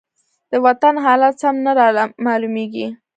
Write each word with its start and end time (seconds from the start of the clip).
د 0.51 0.53
وطن 0.65 0.95
حالات 1.05 1.35
سم 1.41 1.55
نه 1.65 1.71
رامالومېږي. 1.79 2.87